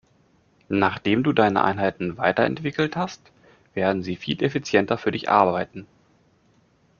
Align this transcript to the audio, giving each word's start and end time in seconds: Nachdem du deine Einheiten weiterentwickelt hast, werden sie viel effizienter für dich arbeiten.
Nachdem 0.69 1.21
du 1.21 1.31
deine 1.31 1.63
Einheiten 1.63 2.17
weiterentwickelt 2.17 2.95
hast, 2.95 3.21
werden 3.75 4.01
sie 4.01 4.15
viel 4.15 4.41
effizienter 4.41 4.97
für 4.97 5.11
dich 5.11 5.29
arbeiten. 5.29 5.85